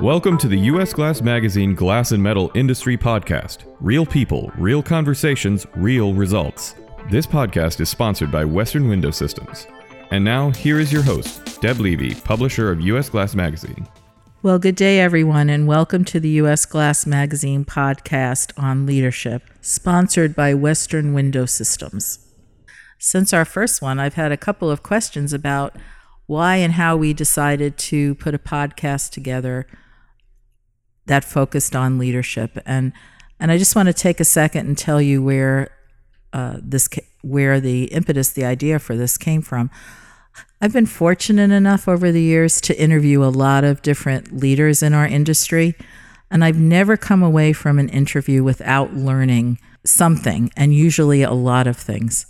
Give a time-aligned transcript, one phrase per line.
[0.00, 3.58] Welcome to the US Glass Magazine Glass and Metal Industry Podcast.
[3.80, 6.74] Real people, real conversations, real results.
[7.10, 9.68] This podcast is sponsored by Western Window Systems.
[10.10, 13.86] And now, here is your host, Deb Levy, publisher of US Glass Magazine.
[14.42, 16.66] Well, good day, everyone, and welcome to the U.S.
[16.66, 22.18] Glass Magazine podcast on leadership, sponsored by Western Window Systems.
[22.98, 25.76] Since our first one, I've had a couple of questions about
[26.26, 29.68] why and how we decided to put a podcast together
[31.06, 32.92] that focused on leadership, and
[33.40, 35.70] and I just want to take a second and tell you where
[36.32, 36.88] uh, this
[37.22, 39.70] where the impetus, the idea for this came from.
[40.60, 44.94] I've been fortunate enough over the years to interview a lot of different leaders in
[44.94, 45.74] our industry,
[46.30, 51.66] and I've never come away from an interview without learning something, and usually a lot
[51.66, 52.26] of things.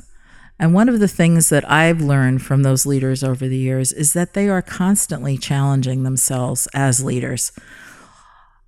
[0.58, 4.12] And one of the things that I've learned from those leaders over the years is
[4.12, 7.52] that they are constantly challenging themselves as leaders.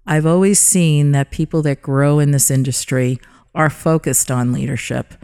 [0.07, 3.19] I've always seen that people that grow in this industry
[3.55, 5.15] are focused on leadership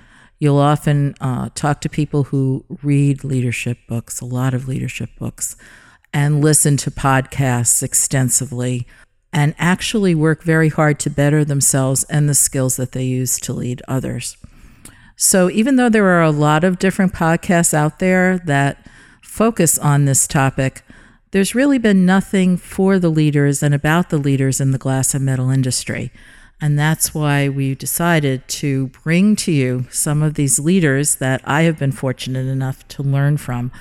[0.42, 5.54] You'll often uh, talk to people who read leadership books, a lot of leadership books,
[6.12, 8.88] and listen to podcasts extensively
[9.32, 13.52] and actually work very hard to better themselves and the skills that they use to
[13.52, 14.36] lead others.
[15.14, 18.84] So, even though there are a lot of different podcasts out there that
[19.22, 20.82] focus on this topic,
[21.32, 25.24] there's really been nothing for the leaders and about the leaders in the glass and
[25.24, 26.12] metal industry.
[26.60, 31.62] And that's why we decided to bring to you some of these leaders that I
[31.62, 33.72] have been fortunate enough to learn from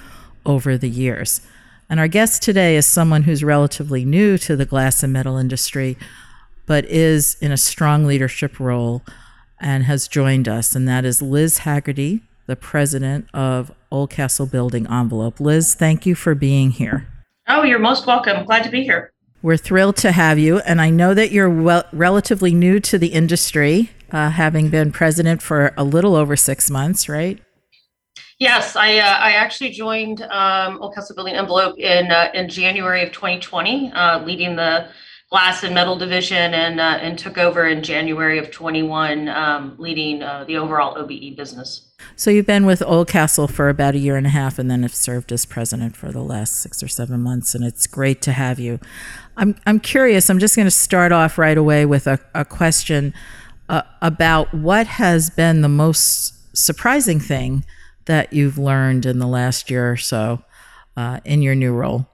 [0.45, 1.41] over the years.
[1.89, 5.97] And our guest today is someone who's relatively new to the glass and metal industry,
[6.65, 9.03] but is in a strong leadership role
[9.59, 10.73] and has joined us.
[10.73, 15.41] And that is Liz Haggerty, the president of Oldcastle Building Envelope.
[15.41, 17.07] Liz, thank you for being here.
[17.47, 18.45] Oh, you're most welcome.
[18.45, 19.11] Glad to be here.
[19.41, 20.59] We're thrilled to have you.
[20.59, 25.41] And I know that you're well, relatively new to the industry, uh, having been president
[25.41, 27.39] for a little over six months, right?
[28.37, 33.11] Yes, I, uh, I actually joined um, Oldcastle Building Envelope in, uh, in January of
[33.11, 34.87] 2020, uh, leading the
[35.31, 40.21] glass and metal division and, uh, and took over in January of 21, um, leading
[40.21, 41.87] uh, the overall OBE business.
[42.17, 44.93] So you've been with Oldcastle for about a year and a half and then have
[44.93, 48.59] served as president for the last six or seven months, and it's great to have
[48.59, 48.79] you.
[49.37, 53.13] I'm, I'm curious, I'm just going to start off right away with a, a question
[53.69, 57.63] uh, about what has been the most surprising thing
[58.05, 60.43] that you've learned in the last year or so
[60.97, 62.10] uh, in your new role.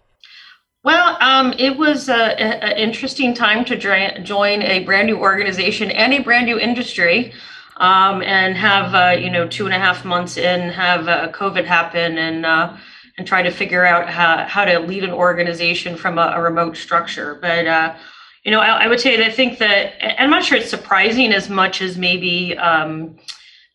[0.88, 6.14] Well, um, it was an interesting time to dra- join a brand new organization and
[6.14, 7.34] a brand new industry.
[7.76, 11.66] Um, and have uh, you know two and a half months in have uh, COVID
[11.66, 12.76] happen and uh,
[13.18, 16.78] and try to figure out how, how to lead an organization from a, a remote
[16.78, 17.38] structure.
[17.42, 17.96] But, uh,
[18.46, 21.34] you know, I, I, would say that I think that, I'm not sure it's surprising
[21.34, 23.18] as much as maybe um,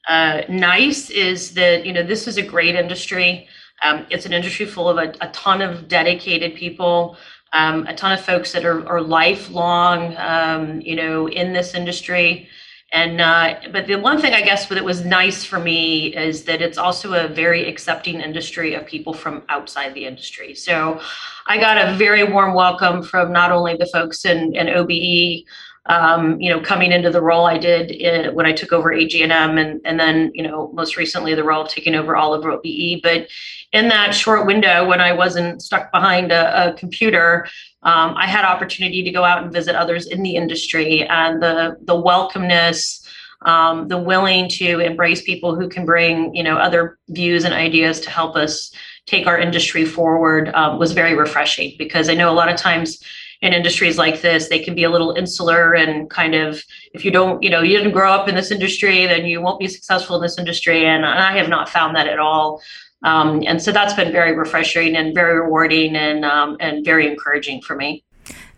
[0.09, 3.49] uh, nice is that, you know, this is a great industry.
[3.85, 7.17] Um, it's an industry full of a, a ton of dedicated people.
[7.53, 12.49] Um, a ton of folks that are, are lifelong, um, you know, in this industry.
[12.93, 16.61] And uh, but the one thing I guess that was nice for me is that
[16.61, 20.55] it's also a very accepting industry of people from outside the industry.
[20.55, 21.01] So
[21.47, 25.47] I got a very warm welcome from not only the folks in, in OBE,
[25.87, 29.59] um, you know, coming into the role I did in, when I took over AG&M,
[29.59, 33.01] and and then you know most recently the role of taking over all of OBE.
[33.03, 33.29] But
[33.73, 37.49] in that short window when I wasn't stuck behind a, a computer,
[37.83, 41.77] um, I had opportunity to go out and visit others in the industry, and the
[41.83, 43.05] the welcomeness,
[43.45, 47.99] um, the willing to embrace people who can bring you know other views and ideas
[48.01, 48.73] to help us
[49.07, 53.03] take our industry forward um, was very refreshing because I know a lot of times
[53.43, 56.63] in industries like this they can be a little insular and kind of
[56.95, 59.61] if you don't you know you didn't grow up in this industry then you won't
[59.61, 62.63] be successful in this industry and i have not found that at all
[63.05, 67.61] um, and so that's been very refreshing and very rewarding and um, and very encouraging
[67.63, 68.05] for me.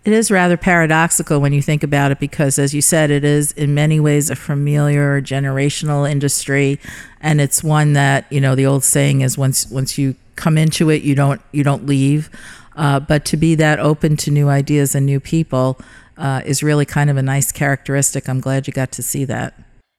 [0.04, 3.52] It is rather paradoxical when you think about it because, as you said, it is
[3.52, 6.78] in many ways a familiar generational industry,
[7.22, 10.90] and it's one that you know the old saying is once once you come into
[10.90, 12.28] it, you don't you don't leave.
[12.76, 15.78] Uh, but to be that open to new ideas and new people
[16.16, 18.28] uh, is really kind of a nice characteristic.
[18.28, 19.54] I'm glad you got to see that.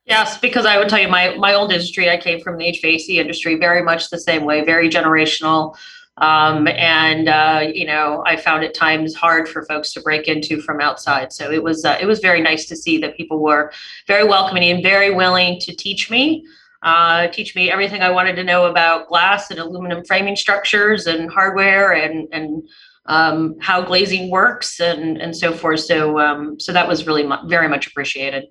[0.06, 3.16] Yes, because I would tell you my my old industry, I came from the HVAC
[3.16, 5.76] industry, very much the same way, very generational.
[6.18, 10.62] Um, and uh, you know, I found at times hard for folks to break into
[10.62, 11.34] from outside.
[11.34, 13.72] So it was uh, it was very nice to see that people were
[14.08, 16.46] very welcoming and very willing to teach me,
[16.86, 21.30] uh, teach me everything I wanted to know about glass and aluminum framing structures and
[21.30, 22.64] hardware and and
[23.08, 25.82] um, how glazing works and and so forth.
[25.82, 28.46] So um, so that was really mu- very much appreciated.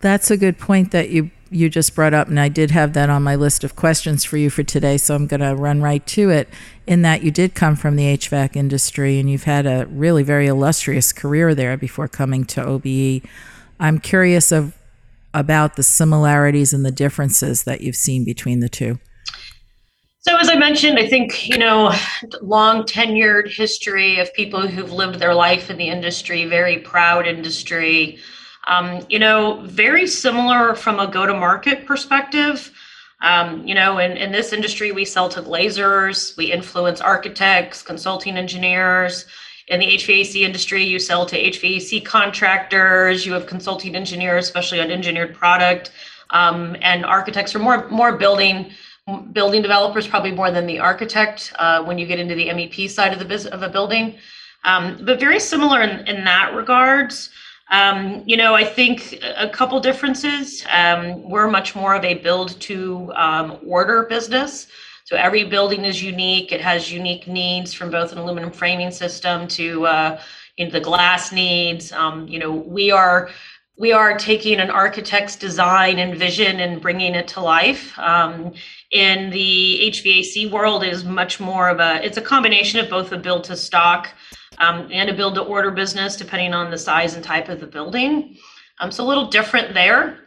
[0.00, 3.08] That's a good point that you you just brought up, and I did have that
[3.08, 4.98] on my list of questions for you for today.
[4.98, 6.48] So I'm going to run right to it.
[6.86, 10.46] In that you did come from the HVAC industry, and you've had a really very
[10.46, 13.22] illustrious career there before coming to OBE.
[13.80, 14.76] I'm curious of
[15.34, 18.98] about the similarities and the differences that you've seen between the two.
[20.20, 21.92] So, as I mentioned, I think, you know,
[22.42, 28.18] long tenured history of people who've lived their life in the industry, very proud industry.
[28.68, 32.70] Um, you know, very similar from a go to market perspective.
[33.20, 38.36] Um, you know, in, in this industry, we sell to glazers, we influence architects, consulting
[38.36, 39.26] engineers.
[39.68, 44.90] In the HVAC industry, you sell to HVAC contractors, you have consulting engineers, especially on
[44.90, 45.92] engineered product,
[46.30, 48.72] um, and architects are more more building
[49.32, 53.12] building developers probably more than the architect uh, when you get into the MEP side
[53.12, 54.16] of the of a building.
[54.64, 57.30] Um, but very similar in, in that regards.
[57.70, 60.64] Um, you know, I think a couple differences.
[60.70, 64.66] Um, we're much more of a build to um, order business.
[65.04, 66.52] So every building is unique.
[66.52, 70.20] It has unique needs from both an aluminum framing system to uh,
[70.56, 71.92] you know, the glass needs.
[71.92, 73.30] Um, you know, we are
[73.78, 77.98] we are taking an architect's design and vision and bringing it to life.
[77.98, 78.52] Um,
[78.90, 83.18] in the HVAC world, is much more of a it's a combination of both a
[83.18, 84.10] build to stock
[84.58, 87.66] um, and a build to order business, depending on the size and type of the
[87.66, 88.36] building.
[88.80, 90.18] Um, so a little different there.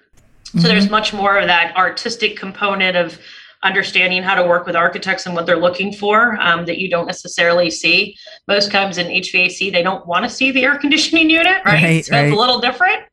[0.44, 0.68] So mm-hmm.
[0.68, 3.20] there's much more of that artistic component of
[3.66, 7.08] understanding how to work with architects and what they're looking for um, that you don't
[7.08, 8.16] necessarily see.
[8.48, 11.84] Most times in HVAC, they don't want to see the air conditioning unit, right?
[11.84, 12.26] right so right.
[12.26, 13.04] it's a little different.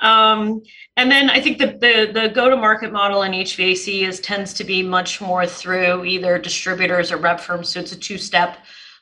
[0.00, 0.62] Um,
[0.96, 4.82] and then I think the, the, the go-to-market model in HVAC is tends to be
[4.82, 7.68] much more through either distributors or rep firms.
[7.68, 8.58] So it's a two-step.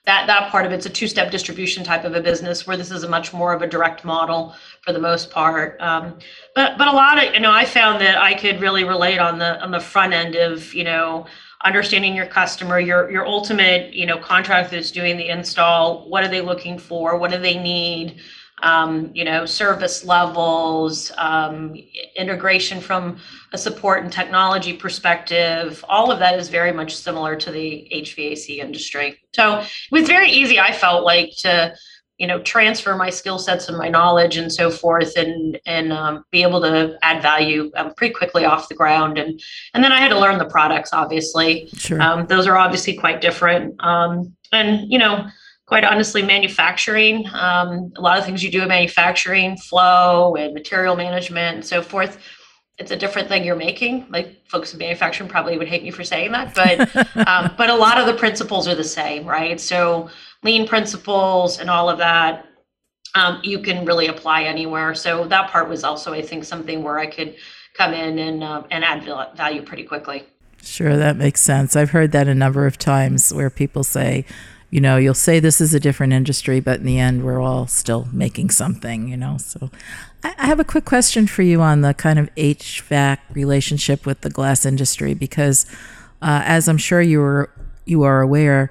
[0.07, 3.03] That that part of it's a two-step distribution type of a business, where this is
[3.03, 5.81] a much more of a direct model for the most part.
[5.81, 6.19] Um,
[6.55, 9.39] but but a lot of you know, I found that I could really relate on
[9.39, 11.27] the on the front end of you know
[11.65, 16.09] understanding your customer, your your ultimate you know contract that's doing the install.
[16.09, 17.19] What are they looking for?
[17.19, 18.21] What do they need?
[18.63, 21.75] um, you know, service levels, um,
[22.17, 23.19] integration from
[23.53, 25.85] a support and technology perspective.
[25.89, 29.21] All of that is very much similar to the HVAC industry.
[29.35, 31.75] So it was very easy, I felt like, to
[32.21, 36.25] you know transfer my skill sets and my knowledge and so forth and and um,
[36.31, 39.41] be able to add value um, pretty quickly off the ground and
[39.75, 42.01] and then i had to learn the products obviously sure.
[42.01, 45.27] Um, those are obviously quite different um, and you know
[45.71, 50.97] quite honestly, manufacturing, um, a lot of things you do in manufacturing, flow and material
[50.97, 52.19] management and so forth,
[52.77, 54.05] it's a different thing you're making.
[54.11, 56.97] Like folks in manufacturing probably would hate me for saying that, but
[57.29, 59.61] um, but a lot of the principles are the same, right?
[59.61, 60.11] So
[60.43, 62.47] lean principles and all of that,
[63.15, 64.95] um, you can really apply anywhere.
[64.95, 67.37] So that part was also, I think, something where I could
[67.75, 69.05] come in and uh, and add
[69.37, 70.25] value pretty quickly.
[70.63, 71.75] Sure, that makes sense.
[71.75, 74.27] I've heard that a number of times where people say,
[74.71, 77.67] you know, you'll say this is a different industry, but in the end, we're all
[77.67, 79.37] still making something, you know.
[79.39, 79.71] So
[80.23, 84.31] I have a quick question for you on the kind of HVAC relationship with the
[84.31, 85.65] glass industry, because
[86.23, 87.51] uh, as I'm sure you are,
[87.87, 88.71] you are aware,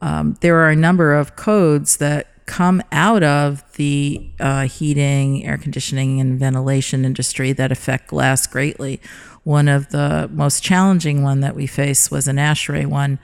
[0.00, 5.58] um, there are a number of codes that come out of the uh, heating, air
[5.58, 9.00] conditioning, and ventilation industry that affect glass greatly.
[9.44, 13.18] One of the most challenging one that we face was an ASHRAE one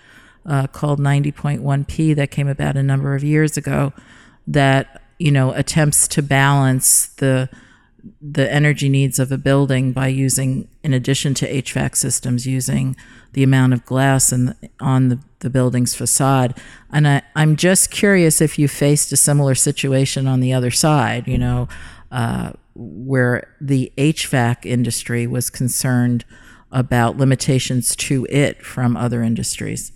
[0.47, 3.93] uh, called 90.1p that came about a number of years ago
[4.47, 7.49] that you know attempts to balance the
[8.21, 12.95] the energy needs of a building by using in addition to HVAC systems using
[13.33, 16.59] the amount of glass in, on the, the building's facade
[16.91, 21.29] and I, I'm just curious if you faced a similar situation on the other side
[21.29, 21.69] you know
[22.11, 26.25] uh, where the HVAC industry was concerned
[26.73, 29.93] about limitations to it from other industries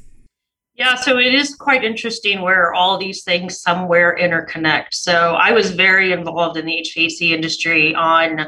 [0.78, 4.92] yeah, so it is quite interesting where all these things somewhere interconnect.
[4.92, 8.46] So I was very involved in the HVAC industry on,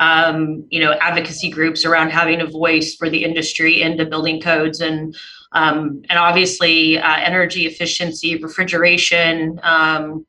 [0.00, 4.80] um, you know, advocacy groups around having a voice for the industry into building codes
[4.80, 5.16] and
[5.52, 9.60] um, and obviously uh, energy efficiency, refrigeration.
[9.62, 10.26] Um,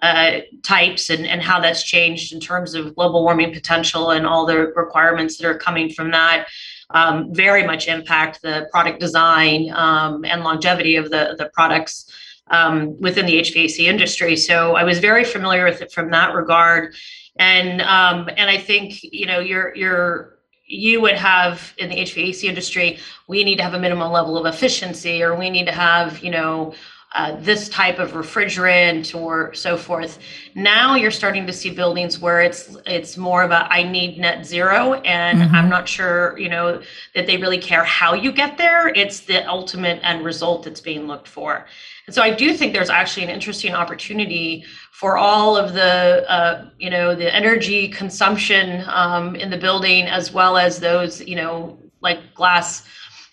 [0.00, 4.44] uh, types and, and how that's changed in terms of global warming potential and all
[4.44, 6.48] the requirements that are coming from that
[6.92, 12.10] um, very much impact the product design um, and longevity of the, the products
[12.48, 14.36] um, within the HVAC industry.
[14.36, 16.94] So I was very familiar with it from that regard.
[17.36, 22.44] And um, and I think you know you're you're you would have in the HVAC
[22.44, 22.98] industry,
[23.28, 26.30] we need to have a minimum level of efficiency, or we need to have you
[26.30, 26.74] know
[27.14, 30.18] uh, this type of refrigerant or so forth.
[30.54, 34.46] Now you're starting to see buildings where it's it's more of a I need net
[34.46, 35.54] zero, and mm-hmm.
[35.54, 36.80] I'm not sure you know
[37.14, 38.88] that they really care how you get there.
[38.88, 41.66] It's the ultimate end result that's being looked for.
[42.06, 46.68] And so I do think there's actually an interesting opportunity for all of the uh,
[46.78, 51.78] you know the energy consumption um, in the building as well as those you know
[52.00, 52.86] like glass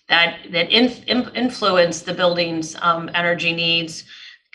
[0.08, 4.04] that that in, in, influence the building's um, energy needs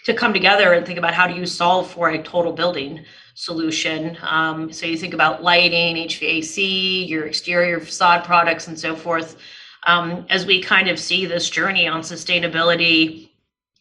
[0.03, 3.03] to come together and think about how do you solve for a total building
[3.35, 4.17] solution.
[4.21, 9.37] Um, so you think about lighting, HVAC, your exterior facade products, and so forth.
[9.87, 13.29] Um, as we kind of see this journey on sustainability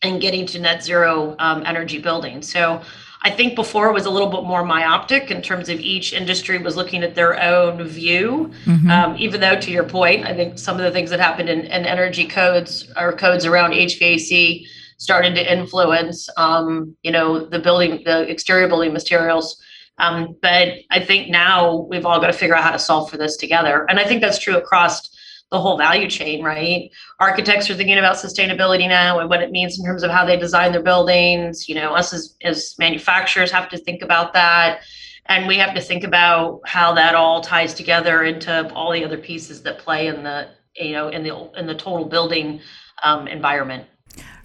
[0.02, 2.50] and getting to net zero um, energy buildings.
[2.50, 2.82] So
[3.24, 6.58] I think before it was a little bit more myopic in terms of each industry
[6.58, 8.52] was looking at their own view.
[8.66, 8.90] Mm-hmm.
[8.90, 11.60] Um, even though, to your point, I think some of the things that happened in,
[11.60, 14.66] in energy codes or codes around HVAC
[14.98, 19.56] started to influence, um, you know, the building, the exterior building materials.
[19.96, 23.16] Um, but I think now we've all got to figure out how to solve for
[23.16, 25.08] this together, and I think that's true across
[25.50, 26.90] the whole value chain, right?
[27.20, 30.36] Architects are thinking about sustainability now and what it means in terms of how they
[30.36, 31.68] design their buildings.
[31.68, 34.80] You know, us as, as manufacturers have to think about that.
[35.26, 39.16] And we have to think about how that all ties together into all the other
[39.16, 42.60] pieces that play in the, you know, in the in the total building
[43.02, 43.86] um, environment.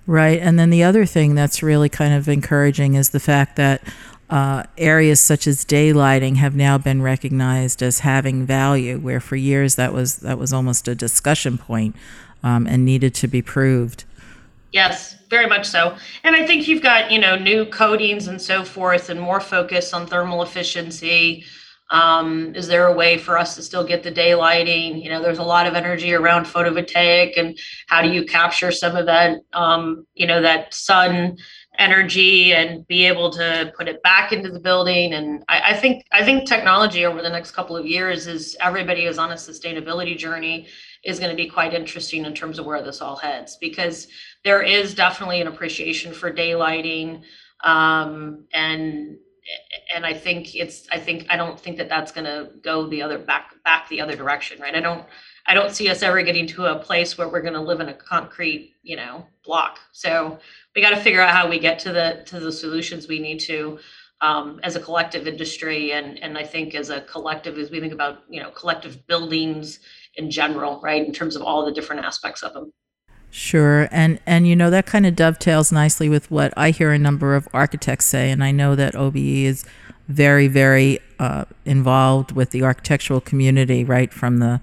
[0.05, 0.39] Right.
[0.39, 3.81] And then the other thing that's really kind of encouraging is the fact that
[4.29, 9.75] uh, areas such as daylighting have now been recognized as having value, where for years
[9.75, 11.95] that was that was almost a discussion point,
[12.43, 14.05] um, and needed to be proved.
[14.71, 15.97] Yes, very much so.
[16.23, 19.93] And I think you've got you know new coatings and so forth, and more focus
[19.93, 21.45] on thermal efficiency.
[21.91, 25.03] Um, is there a way for us to still get the daylighting?
[25.03, 27.57] You know, there's a lot of energy around photovoltaic, and
[27.87, 29.39] how do you capture some of that?
[29.53, 31.37] Um, you know, that sun
[31.79, 35.13] energy and be able to put it back into the building.
[35.13, 39.05] And I, I, think I think technology over the next couple of years is everybody
[39.05, 40.67] is on a sustainability journey
[41.05, 44.09] is going to be quite interesting in terms of where this all heads because
[44.43, 47.21] there is definitely an appreciation for daylighting
[47.63, 49.17] um, and
[49.93, 53.01] and I think it's I think I don't think that that's going to go the
[53.01, 54.75] other back back the other direction, right?
[54.75, 55.05] I don't
[55.45, 57.89] I don't see us ever getting to a place where we're going to live in
[57.89, 59.79] a concrete, you know, block.
[59.91, 60.39] So
[60.79, 63.37] we got to figure out how we get to the to the solutions we need
[63.41, 63.77] to
[64.21, 67.91] um, as a collective industry, and and I think as a collective, as we think
[67.91, 69.79] about you know collective buildings
[70.15, 72.71] in general, right, in terms of all the different aspects of them.
[73.29, 76.97] Sure, and and you know that kind of dovetails nicely with what I hear a
[76.97, 79.65] number of architects say, and I know that OBE is
[80.07, 84.61] very very uh, involved with the architectural community right from the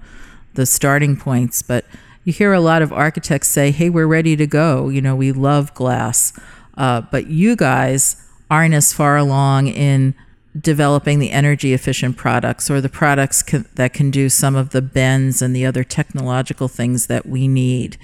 [0.55, 1.85] the starting points, but
[2.27, 4.89] you hear a lot of architects say, "Hey, we're ready to go.
[4.89, 6.33] You know, we love glass,"
[6.75, 8.17] uh, but you guys
[8.51, 10.13] aren't as far along in
[10.59, 14.81] developing the energy efficient products or the products can, that can do some of the
[14.81, 17.95] bends and the other technological things that we need.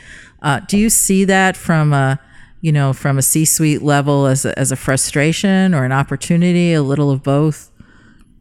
[0.42, 2.18] Uh, do you see that from a
[2.62, 6.82] you know from a C-suite level as a, as a frustration or an opportunity, a
[6.82, 7.73] little of both?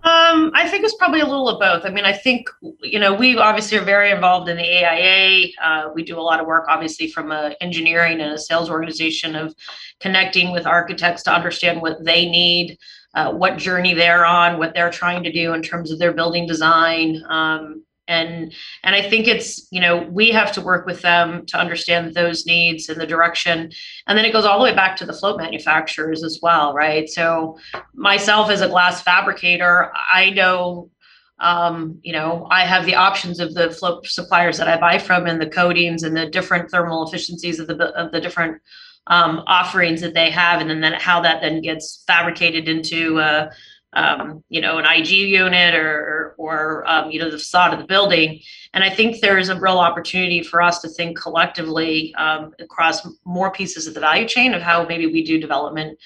[0.05, 1.85] Um, I think it's probably a little of both.
[1.85, 2.49] I mean, I think
[2.83, 5.53] you know we obviously are very involved in the AIA.
[5.63, 9.37] Uh, we do a lot of work, obviously, from a engineering and a sales organization
[9.37, 9.55] of
[10.01, 12.79] connecting with architects to understand what they need,
[13.15, 16.49] uh, what journey they're on, what they're trying to do in terms of their building
[16.49, 17.23] design.
[17.29, 21.57] Um, and and i think it's you know we have to work with them to
[21.57, 23.71] understand those needs and the direction.
[24.07, 27.09] And then it goes all the way back to the float manufacturers as well right?
[27.09, 27.59] So
[27.95, 30.91] myself as a glass fabricator i know
[31.39, 35.27] um, you know i have the options of the float suppliers that i buy from
[35.27, 38.61] and the coatings and the different thermal efficiencies of the of the different
[39.09, 43.51] um, offerings that they have and then, then how that then gets fabricated into uh,
[43.95, 47.87] um, you know, an IG unit or, or um, you know, the facade of the
[47.87, 48.41] building.
[48.75, 53.07] And I think there is a real opportunity for us to think collectively um, across
[53.25, 55.99] more pieces of the value chain of how maybe we do development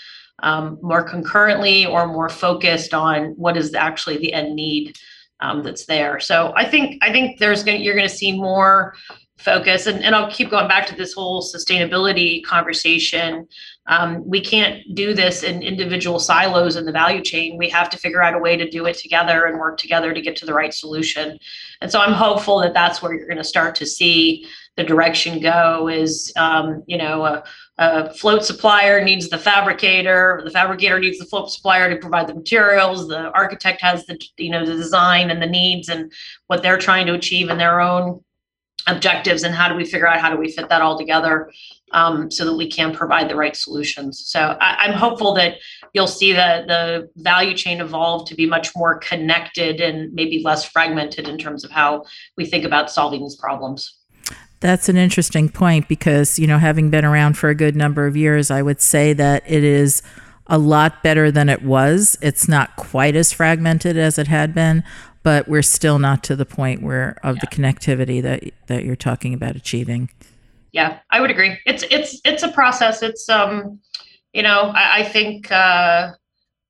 [0.42, 4.96] um, more concurrently or more focused on what is actually the end need
[5.40, 6.18] um, that's there.
[6.18, 8.94] So I think I think there's going you're going to see more
[9.38, 9.86] focus.
[9.86, 13.46] And, and i'll keep going back to this whole sustainability conversation.
[13.86, 17.56] Um, we can't do this in individual silos in the value chain.
[17.56, 20.20] We have to figure out a way to do it together and work together to
[20.20, 21.38] get to the right solution.
[21.80, 25.40] And so i'm hopeful that that's where you're going to start to see the direction
[25.40, 27.44] go is um, you know a,
[27.78, 32.34] a, float supplier needs the fabricator the fabricator needs the float supplier to provide the
[32.34, 36.12] materials the architect has the you know the design and the needs and
[36.46, 38.22] what they're trying to achieve in their own
[38.86, 41.50] objectives and how do we figure out how do we fit that all together
[41.92, 44.22] um, so that we can provide the right solutions.
[44.26, 45.58] So I, am hopeful that
[45.92, 50.64] you'll see the the value chain evolve to be much more connected and maybe less
[50.64, 52.04] fragmented in terms of how
[52.36, 53.96] we think about solving these problems.
[54.60, 58.16] That's an interesting point because, you know, having been around for a good number of
[58.16, 60.02] years, I would say that it is
[60.46, 62.16] a lot better than it was.
[62.22, 64.82] It's not quite as fragmented as it had been,
[65.26, 67.40] but we're still not to the point where of yeah.
[67.40, 70.08] the connectivity that that you're talking about achieving.
[70.70, 71.58] Yeah, I would agree.
[71.66, 73.02] It's it's it's a process.
[73.02, 73.80] It's um,
[74.32, 76.12] you know, I, I think uh,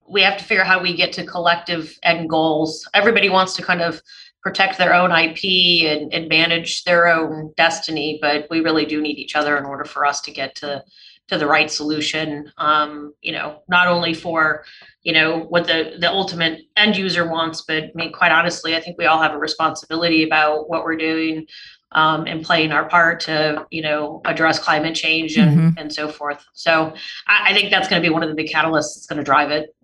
[0.08, 2.88] we have to figure out how we get to collective end goals.
[2.94, 4.00] Everybody wants to kind of
[4.42, 9.18] protect their own IP and, and manage their own destiny, but we really do need
[9.18, 10.82] each other in order for us to get to
[11.28, 12.52] to the right solution.
[12.59, 14.64] Um, you know, not only for
[15.02, 18.80] you know what the the ultimate end user wants, but I mean, quite honestly, I
[18.80, 21.47] think we all have a responsibility about what we're doing
[21.92, 25.78] um, and playing our part to you know address climate change and mm-hmm.
[25.78, 26.45] and so forth.
[26.52, 26.95] So
[27.26, 29.25] I, I think that's going to be one of the big catalysts that's going to
[29.25, 29.75] drive it.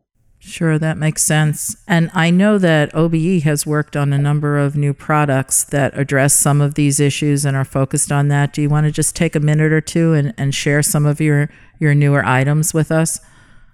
[0.45, 1.77] Sure, that makes sense.
[1.87, 6.37] And I know that OBE has worked on a number of new products that address
[6.37, 8.53] some of these issues and are focused on that.
[8.53, 11.21] Do you want to just take a minute or two and, and share some of
[11.21, 13.21] your, your newer items with us?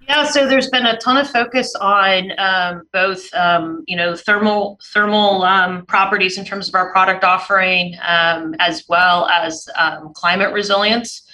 [0.08, 4.78] Yeah, so there's been a ton of focus on um, both, um, you know, thermal
[4.92, 10.52] thermal um, properties in terms of our product offering, um, as well as um, climate
[10.52, 11.27] resilience.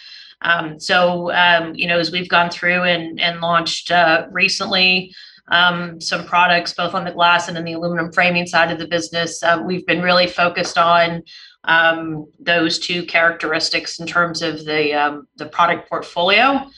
[0.45, 5.15] Um, so, um, you know, as we've gone through and, and launched uh, recently
[5.49, 8.87] um, some products both on the glass and in the aluminum framing side of the
[8.87, 11.23] business, uh, we've been really focused on
[11.65, 16.69] um, those two characteristics in terms of the um, the product portfolio.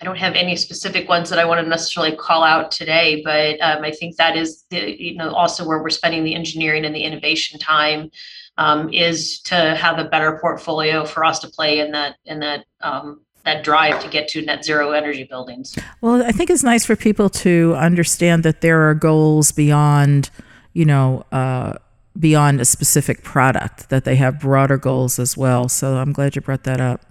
[0.00, 3.62] I don't have any specific ones that I want to necessarily call out today, but
[3.62, 7.04] I think that is the, you know also where we're spending the engineering and the
[7.04, 8.10] innovation time
[8.56, 12.64] um, is to have a better portfolio for us to play in that in that
[12.80, 15.76] um, that drive to get to net zero energy buildings.
[16.00, 20.30] Well, I think it's nice for people to understand that there are goals beyond,
[20.72, 21.74] you know, uh,
[22.18, 23.90] beyond a specific product.
[23.90, 25.68] That they have broader goals as well.
[25.68, 27.04] So I'm glad you brought that up.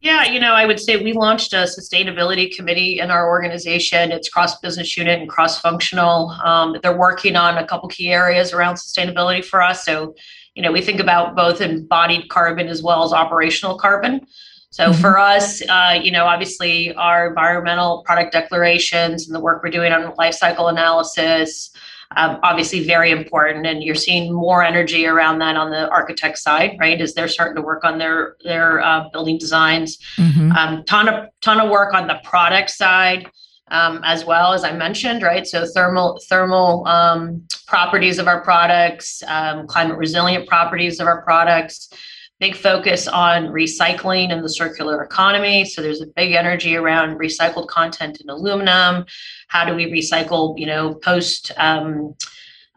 [0.00, 4.12] Yeah, you know, I would say we launched a sustainability committee in our organization.
[4.12, 6.28] It's cross business unit and cross functional.
[6.44, 9.82] Um, they're working on a couple key areas around sustainability for us.
[9.82, 10.14] So
[10.54, 14.26] you know, we think about both embodied carbon as well as operational carbon.
[14.70, 15.00] So mm-hmm.
[15.00, 19.92] for us, uh, you know, obviously our environmental product declarations and the work we're doing
[19.92, 21.70] on life cycle analysis,
[22.16, 23.66] um, obviously very important.
[23.66, 27.00] And you're seeing more energy around that on the architect side, right?
[27.00, 29.98] As they're starting to work on their their uh, building designs.
[30.16, 30.52] Mm-hmm.
[30.52, 33.30] Um, ton of ton of work on the product side
[33.68, 35.46] um, as well as I mentioned, right?
[35.46, 41.88] So thermal thermal um, properties of our products, um, climate resilient properties of our products.
[42.40, 45.64] Big focus on recycling and the circular economy.
[45.64, 49.06] So there's a big energy around recycled content in aluminum.
[49.48, 50.58] How do we recycle?
[50.58, 51.52] You know, post.
[51.56, 52.14] Um,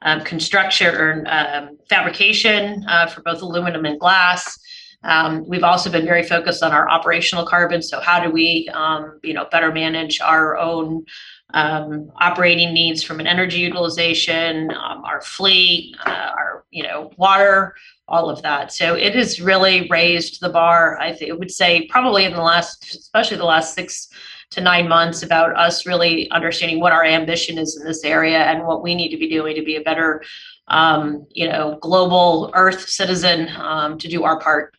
[0.03, 4.59] um, construction or um, fabrication uh, for both aluminum and glass.
[5.03, 7.81] Um, we've also been very focused on our operational carbon.
[7.81, 11.05] So how do we, um, you know, better manage our own
[11.53, 17.75] um, operating needs from an energy utilization, um, our fleet, uh, our, you know, water,
[18.07, 18.73] all of that.
[18.73, 20.99] So it has really raised the bar.
[20.99, 24.09] I th- would say probably in the last, especially the last six
[24.49, 28.65] to nine months about us really understanding what our ambition is in this area and
[28.65, 30.23] what we need to be doing to be a better
[30.69, 34.75] um, you know, global Earth citizen um, to do our part.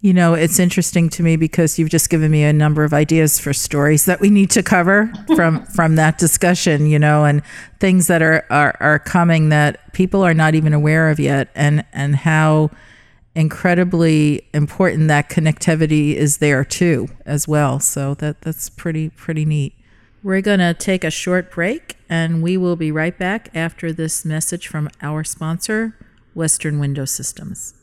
[0.00, 3.40] You know, it's interesting to me because you've just given me a number of ideas
[3.40, 7.42] for stories that we need to cover from from that discussion, you know, and
[7.80, 11.84] things that are, are are coming that people are not even aware of yet and
[11.92, 12.70] and how
[13.34, 17.80] incredibly important that connectivity is there too as well.
[17.80, 19.74] So that that's pretty pretty neat.
[20.22, 24.24] We're going to take a short break and we will be right back after this
[24.24, 25.96] message from our sponsor,
[26.34, 27.77] Western Window Systems.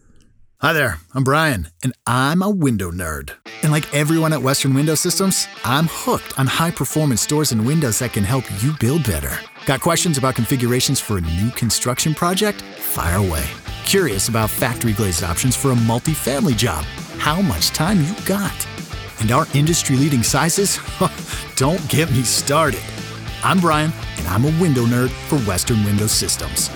[0.66, 3.30] Hi there, I'm Brian, and I'm a window nerd.
[3.62, 8.00] And like everyone at Western Window Systems, I'm hooked on high performance doors and windows
[8.00, 9.46] that can help you build better.
[9.68, 12.64] Got questions about configurations for a new construction project?
[12.82, 13.46] Fire away.
[13.86, 16.84] Curious about factory glazed options for a multi-family job?
[17.20, 18.68] How much time you got?
[19.20, 20.80] And our industry leading sizes?
[21.58, 22.82] Don't get me started.
[23.44, 26.72] I'm Brian, and I'm a window nerd for Western Window Systems.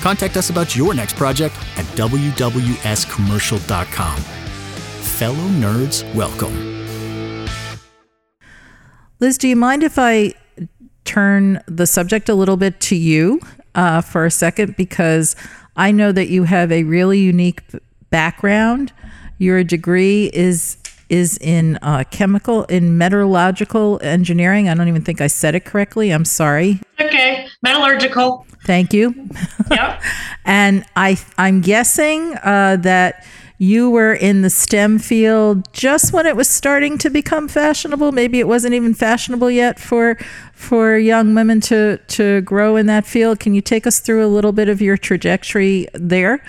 [0.00, 4.18] Contact us about your next project at wwscommercial.com.
[4.18, 6.74] Fellow nerds, welcome.
[9.20, 10.34] Liz, do you mind if I
[11.04, 13.40] turn the subject a little bit to you
[13.74, 14.76] uh, for a second?
[14.76, 15.36] Because
[15.76, 17.62] I know that you have a really unique
[18.10, 18.92] background.
[19.38, 20.78] Your degree is
[21.08, 24.68] is in uh, chemical in metallurgical engineering.
[24.68, 26.10] I don't even think I said it correctly.
[26.10, 26.80] I'm sorry.
[27.00, 28.46] Okay, metallurgical.
[28.64, 29.28] Thank you.
[29.70, 30.02] Yep.
[30.44, 33.24] and I I'm guessing uh, that
[33.58, 38.10] you were in the STEM field just when it was starting to become fashionable.
[38.10, 40.16] Maybe it wasn't even fashionable yet for
[40.52, 43.38] for young women to to grow in that field.
[43.40, 46.42] Can you take us through a little bit of your trajectory there?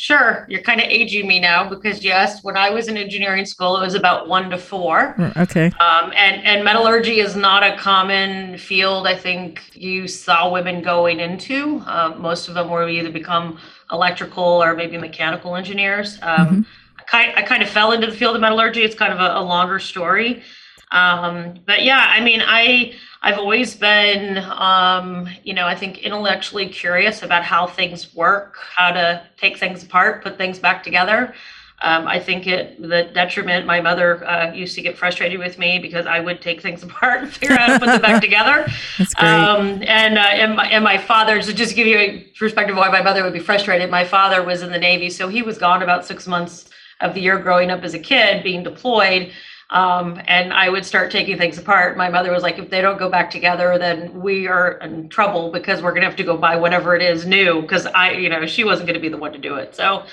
[0.00, 3.76] Sure, you're kind of aging me now because yes, when I was in engineering school,
[3.76, 5.16] it was about one to four.
[5.36, 5.72] Okay.
[5.80, 9.08] Um, and and metallurgy is not a common field.
[9.08, 11.82] I think you saw women going into.
[11.84, 13.58] Uh, most of them were either become
[13.90, 16.16] electrical or maybe mechanical engineers.
[16.22, 16.60] Um, mm-hmm.
[17.00, 18.82] I, kind, I kind of fell into the field of metallurgy.
[18.84, 20.44] It's kind of a, a longer story.
[20.92, 26.68] Um, but yeah, I mean, I I've always been, um, you know, I think intellectually
[26.68, 31.34] curious about how things work, how to take things apart, put things back together.
[31.80, 33.64] Um, I think it the detriment.
[33.64, 37.22] My mother uh, used to get frustrated with me because I would take things apart
[37.22, 38.66] and figure out how to put them back together.
[38.98, 39.28] That's great.
[39.28, 41.40] Um, and uh, and my, and my father.
[41.42, 43.90] So just give you a perspective of why my mother would be frustrated.
[43.90, 46.68] My father was in the Navy, so he was gone about six months
[47.00, 49.32] of the year growing up as a kid, being deployed.
[49.70, 51.96] Um, and I would start taking things apart.
[51.96, 55.52] My mother was like, if they don't go back together, then we are in trouble
[55.52, 57.60] because we're going to have to go buy whatever it is new.
[57.60, 59.74] Because I, you know, she wasn't going to be the one to do it.
[59.74, 60.04] So,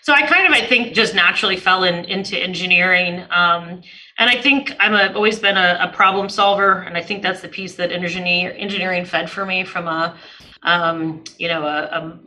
[0.00, 3.20] so I kind of, I think, just naturally fell in, into engineering.
[3.30, 3.82] Um,
[4.18, 7.40] and I think I'm a, always been a, a, problem solver, and I think that's
[7.40, 10.16] the piece that engineer, engineering fed for me from a,
[10.62, 12.20] um, you know, a, a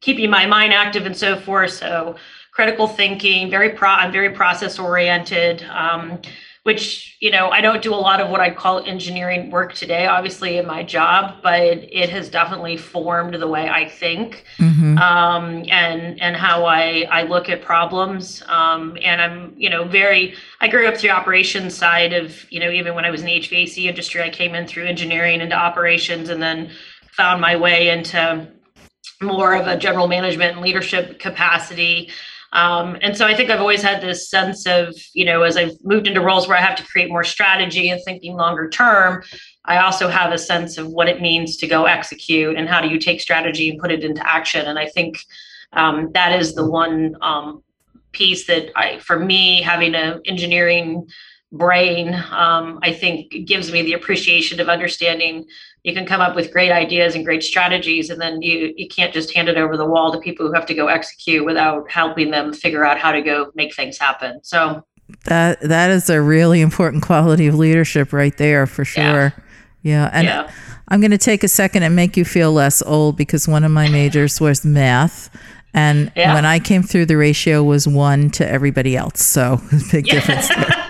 [0.00, 1.72] keeping my mind active and so forth.
[1.72, 2.16] So
[2.54, 3.90] critical thinking, very pro.
[3.90, 5.62] I'm very process oriented.
[5.64, 6.20] Um,
[6.64, 10.06] which you know I don't do a lot of what I call engineering work today,
[10.06, 14.96] obviously in my job, but it has definitely formed the way I think mm-hmm.
[14.96, 18.42] um, and and how I I look at problems.
[18.48, 22.60] Um, and I'm you know very I grew up through the operations side of you
[22.60, 25.54] know even when I was in the HVAC industry, I came in through engineering into
[25.54, 26.70] operations, and then
[27.12, 28.48] found my way into
[29.20, 32.10] more of a general management and leadership capacity.
[32.54, 35.76] Um, and so I think I've always had this sense of, you know, as I've
[35.82, 39.22] moved into roles where I have to create more strategy and thinking longer term,
[39.64, 42.88] I also have a sense of what it means to go execute and how do
[42.88, 44.66] you take strategy and put it into action.
[44.66, 45.18] And I think
[45.72, 47.62] um, that is the one um,
[48.12, 51.08] piece that I, for me, having an engineering
[51.56, 55.46] brain, um, I think gives me the appreciation of understanding
[55.84, 59.12] you can come up with great ideas and great strategies and then you you can't
[59.12, 62.30] just hand it over the wall to people who have to go execute without helping
[62.30, 64.84] them figure out how to go make things happen so
[65.26, 69.34] that that is a really important quality of leadership right there for sure
[69.82, 70.10] yeah, yeah.
[70.12, 70.50] and yeah.
[70.88, 73.70] i'm going to take a second and make you feel less old because one of
[73.70, 75.28] my majors was math
[75.74, 76.32] and yeah.
[76.32, 79.60] when i came through the ratio was one to everybody else so
[79.92, 80.48] big difference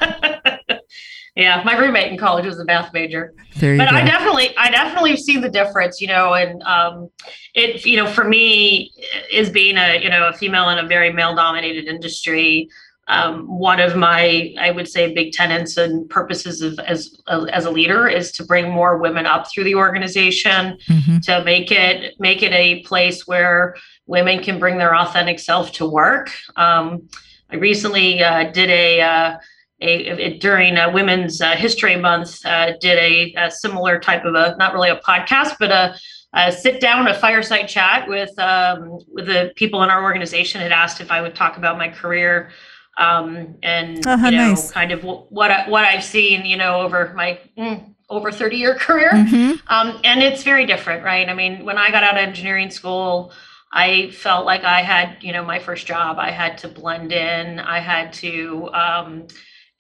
[1.37, 3.35] yeah, my roommate in college was a math major.
[3.77, 3.97] But go.
[3.97, 7.11] I definitely, I definitely see the difference, you know, and um,
[7.55, 8.93] it, you know, for me,
[9.33, 12.69] is being a, you know, a female in a very male-dominated industry.
[13.09, 17.71] Um, one of my, I would say, big tenets and purposes of as as a
[17.71, 21.19] leader is to bring more women up through the organization, mm-hmm.
[21.19, 23.75] to make it make it a place where
[24.07, 26.31] women can bring their authentic self to work.
[26.57, 27.09] Um,
[27.51, 29.37] I recently uh, did a uh,
[29.85, 34.35] a, a during a Women's uh, History Month uh, did a, a, similar type of
[34.35, 35.97] a not really a podcast, but a,
[36.33, 40.61] a sit down, a fireside chat with um, with the people in our organization.
[40.61, 42.51] Had asked if I would talk about my career
[42.99, 44.71] um, and oh, you know nice.
[44.71, 47.39] kind of what I, what I've seen you know over my.
[47.59, 49.53] Mm, over 30 year career mm-hmm.
[49.69, 53.33] um, and it's very different right i mean when i got out of engineering school
[53.75, 56.19] I felt like I had, you know, my first job.
[56.21, 57.59] I had to blend in.
[57.59, 59.27] I had to, um,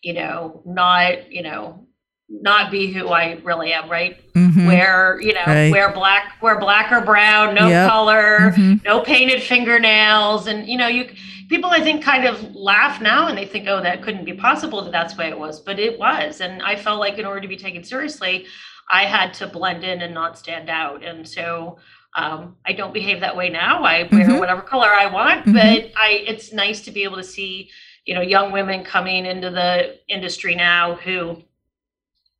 [0.05, 1.87] you know, not, you know,
[2.29, 4.21] not be who I really am, right?
[4.33, 4.67] Mm-hmm.
[4.67, 5.71] Wear, you know, right.
[5.71, 7.91] wear black, wear black or brown, no yep.
[7.91, 8.85] color, mm-hmm.
[8.85, 10.47] no painted fingernails.
[10.47, 11.09] And, you know, you
[11.49, 14.83] people I think kind of laugh now and they think, oh, that couldn't be possible
[14.83, 16.41] that that's the way it was, but it was.
[16.41, 18.47] And I felt like in order to be taken seriously,
[18.91, 21.03] I had to blend in and not stand out.
[21.03, 21.79] And so
[22.17, 23.83] um, I don't behave that way now.
[23.83, 24.39] I wear mm-hmm.
[24.39, 25.53] whatever color I want, mm-hmm.
[25.53, 27.71] but I it's nice to be able to see
[28.05, 31.43] you know young women coming into the industry now who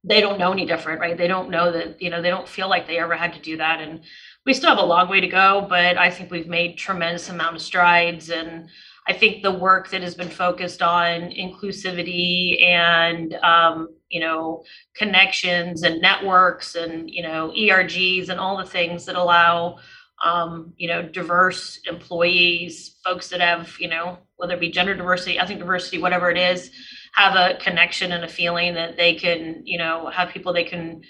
[0.07, 1.17] they don't know any different right?
[1.17, 3.57] They don't know that you know they don't feel like they ever had to do
[3.57, 3.81] that.
[3.81, 4.03] And
[4.47, 7.57] we still have a long way to go but i think we've made tremendous amount
[7.57, 8.31] of strides.
[8.31, 8.69] And
[9.09, 15.83] i think the work that has been focused on inclusivity and um, you know connections
[15.83, 19.79] and networks and you know ERGs and all the things that allow
[20.25, 25.39] um, you know, diverse employees, folks that have, you know, whether it be gender diversity,
[25.39, 26.71] ethnic diversity, whatever it is,
[27.13, 31.03] have a connection and a feeling that they can, you know, have people they can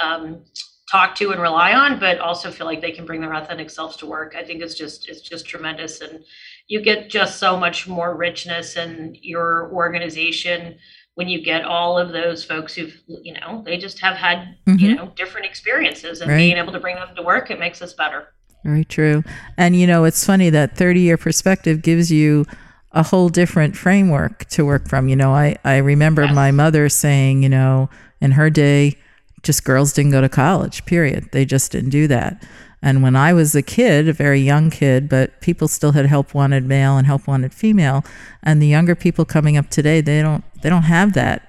[0.00, 0.44] um,
[0.90, 3.96] talk to and rely on, but also feel like they can bring their authentic selves
[3.96, 4.34] to work.
[4.36, 6.22] I think it's just it's just tremendous, and
[6.68, 10.76] you get just so much more richness in your organization
[11.14, 14.78] when you get all of those folks who've you know they just have had mm-hmm.
[14.78, 16.36] you know different experiences and right.
[16.36, 18.28] being able to bring them to work it makes us better
[18.64, 19.22] very true.
[19.56, 22.46] And you know it's funny that 30 year perspective gives you
[22.92, 25.08] a whole different framework to work from.
[25.08, 27.88] You know i i remember my mother saying you know
[28.20, 28.98] in her day
[29.42, 31.28] just girls didn't go to college period.
[31.32, 32.42] They just didn't do that.
[32.80, 36.32] And when I was a kid, a very young kid, but people still had help
[36.32, 38.04] wanted male and help wanted female,
[38.42, 41.48] and the younger people coming up today, they don't they don't have that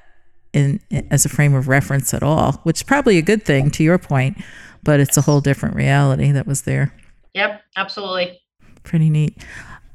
[0.54, 0.80] in
[1.12, 4.00] as a frame of reference at all, which is probably a good thing to your
[4.00, 4.38] point,
[4.82, 6.94] but it's a whole different reality that was there.
[7.34, 8.40] Yep, absolutely.
[8.84, 9.38] Pretty neat.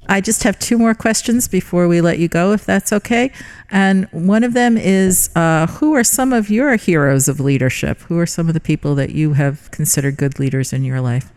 [0.08, 3.32] I just have two more questions before we let you go, if that's okay.
[3.70, 8.00] And one of them is uh, Who are some of your heroes of leadership?
[8.02, 11.32] Who are some of the people that you have considered good leaders in your life?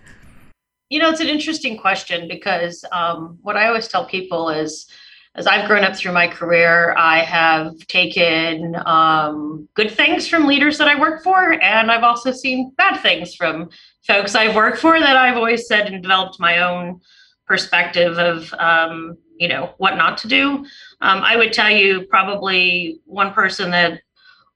[0.89, 4.89] You know, it's an interesting question because um, what I always tell people is,
[5.35, 10.77] as I've grown up through my career, I have taken um, good things from leaders
[10.77, 13.69] that I work for, and I've also seen bad things from
[14.07, 17.01] folks I've worked for that I've always said and developed my own
[17.45, 20.65] perspective of um, you know what not to do.
[21.01, 24.01] Um, I would tell you probably one person that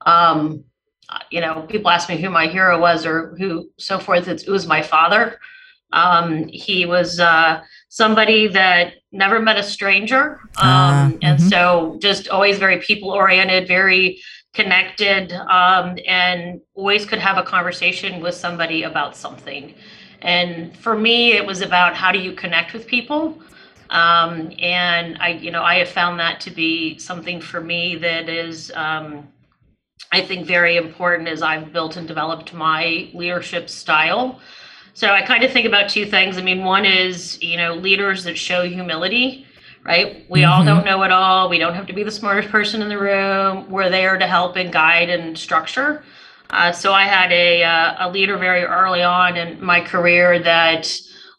[0.06, 0.64] um,
[1.30, 4.28] you know people ask me who my hero was or who so forth.
[4.28, 5.40] It's, it was my father.
[5.94, 11.18] Um, he was uh, somebody that never met a stranger, uh, mm-hmm.
[11.22, 14.22] and so just always very people oriented, very
[14.54, 19.74] connected, um, and always could have a conversation with somebody about something.
[20.22, 23.42] And for me, it was about how do you connect with people.
[23.90, 28.30] Um, and I, you know, I have found that to be something for me that
[28.30, 29.28] is, um,
[30.12, 34.40] I think, very important as I've built and developed my leadership style.
[34.94, 36.38] So I kind of think about two things.
[36.38, 39.46] I mean, one is, you know, leaders that show humility,
[39.84, 40.26] right?
[40.30, 40.52] We mm-hmm.
[40.52, 41.50] all don't know it all.
[41.50, 43.70] We don't have to be the smartest person in the room.
[43.70, 46.04] We're there to help and guide and structure.
[46.50, 50.92] Uh, so I had a, uh, a leader very early on in my career that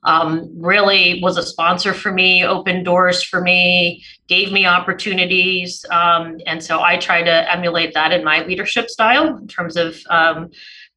[0.04, 5.84] um, really was a sponsor for me, opened doors for me, gave me opportunities.
[5.90, 9.96] Um, and so I try to emulate that in my leadership style in terms of
[10.10, 10.50] um,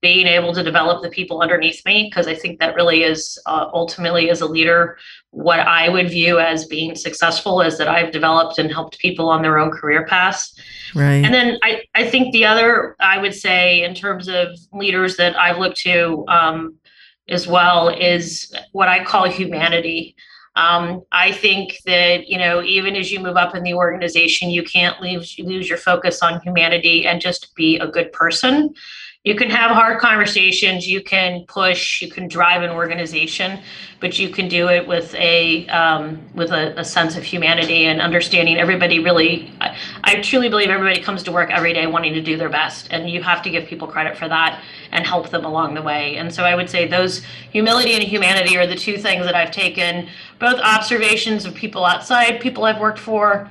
[0.05, 3.65] being able to develop the people underneath me, because I think that really is uh,
[3.73, 4.99] ultimately as a leader
[5.31, 9.41] what I would view as being successful is that I've developed and helped people on
[9.41, 10.53] their own career paths.
[10.93, 11.25] Right.
[11.25, 15.35] And then I, I think the other, I would say, in terms of leaders that
[15.35, 16.75] I've looked to um,
[17.27, 20.15] as well, is what I call humanity.
[20.55, 24.63] Um, I think that you know, even as you move up in the organization, you
[24.63, 28.75] can't lose lose your focus on humanity and just be a good person
[29.25, 33.59] you can have hard conversations you can push you can drive an organization
[33.99, 37.99] but you can do it with a um, with a, a, sense of humanity and
[37.99, 42.21] understanding everybody really I, I, truly believe everybody comes to work every day wanting to
[42.21, 44.61] do their best and you have to give people credit for that
[44.91, 46.17] and help them along the way.
[46.17, 49.51] And so i would say those humility and humanity are the two things that i've
[49.51, 50.07] taken
[50.39, 53.49] both observations of people outside people i've worked for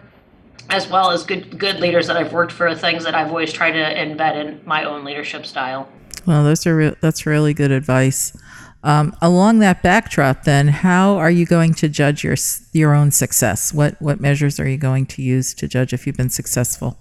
[0.71, 3.73] as well as good good leaders that I've worked for, things that I've always tried
[3.73, 5.89] to embed in my own leadership style.
[6.27, 8.37] Well, those are re- that's really good advice.
[8.83, 12.37] Um, along that backdrop, then, how are you going to judge your
[12.73, 13.73] your own success?
[13.73, 16.99] What what measures are you going to use to judge if you've been successful?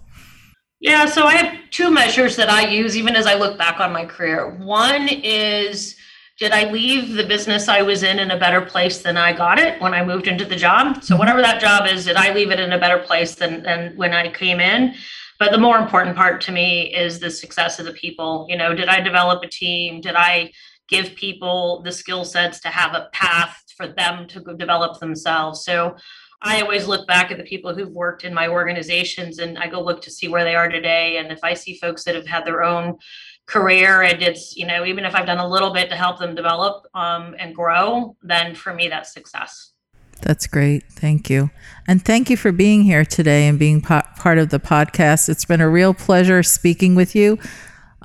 [0.80, 3.94] Yeah, so I have two measures that I use even as I look back on
[3.94, 4.50] my career.
[4.56, 5.96] One is
[6.40, 9.60] did I leave the business I was in in a better place than I got
[9.60, 11.04] it when I moved into the job?
[11.04, 11.20] So mm-hmm.
[11.20, 14.14] whatever that job is, did I leave it in a better place than than when
[14.14, 14.96] I came in?
[15.40, 18.48] But the more important part to me is the success of the people.
[18.50, 20.02] You know, did I develop a team?
[20.02, 20.52] Did I
[20.88, 25.64] give people the skill sets to have a path for them to develop themselves?
[25.64, 25.96] So
[26.42, 29.82] I always look back at the people who've worked in my organizations and I go
[29.82, 31.18] look to see where they are today.
[31.18, 32.98] And if I see folks that have had their own
[33.46, 36.34] career and it's you know even if i've done a little bit to help them
[36.34, 39.74] develop um, and grow then for me that's success.
[40.22, 40.84] That's great.
[40.90, 41.52] Thank you.
[41.86, 45.28] And thank you for being here today and being po- part of the podcast.
[45.28, 47.38] It's been a real pleasure speaking with you.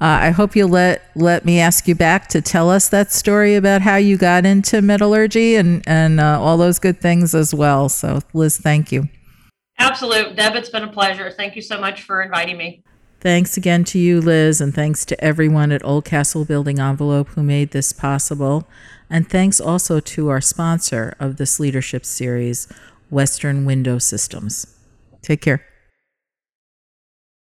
[0.01, 3.57] Uh, i hope you'll let let me ask you back to tell us that story
[3.57, 7.89] about how you got into metallurgy and and uh, all those good things as well.
[7.89, 9.09] So liz thank you.
[9.79, 11.31] Absolute deb it's been a pleasure.
[11.31, 12.83] Thank you so much for inviting me
[13.21, 17.73] Thanks again to you, Liz, and thanks to everyone at Oldcastle Building Envelope who made
[17.73, 18.69] this possible.
[19.11, 22.69] And thanks also to our sponsor of this leadership series,
[23.11, 24.79] Western Window Systems.
[25.21, 25.65] Take care.